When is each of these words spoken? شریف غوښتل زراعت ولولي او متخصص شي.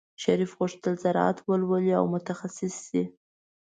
شریف 0.23 0.51
غوښتل 0.59 0.93
زراعت 1.03 1.37
ولولي 1.49 1.93
او 1.99 2.05
متخصص 2.13 2.75
شي. 2.89 3.03